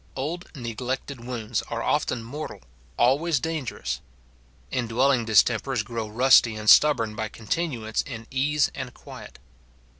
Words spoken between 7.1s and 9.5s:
by con tinuance in ease and quiet.